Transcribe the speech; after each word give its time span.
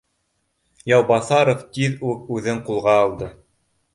Яубаҫаров 0.91 1.61
тиҙ 1.77 2.01
үк 2.13 2.33
үҙен 2.37 2.61
ҡулға 2.71 2.99
алды 3.05 3.31